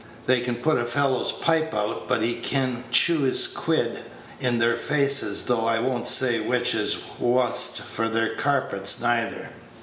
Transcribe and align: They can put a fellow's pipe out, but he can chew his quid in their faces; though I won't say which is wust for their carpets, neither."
They 0.25 0.39
can 0.39 0.55
put 0.55 0.79
a 0.79 0.85
fellow's 0.85 1.31
pipe 1.31 1.75
out, 1.75 2.07
but 2.07 2.23
he 2.23 2.33
can 2.33 2.85
chew 2.89 3.19
his 3.19 3.45
quid 3.45 3.99
in 4.39 4.57
their 4.57 4.75
faces; 4.75 5.43
though 5.45 5.67
I 5.67 5.77
won't 5.77 6.07
say 6.07 6.39
which 6.39 6.73
is 6.73 6.97
wust 7.19 7.81
for 7.81 8.09
their 8.09 8.33
carpets, 8.33 8.99
neither." 8.99 9.51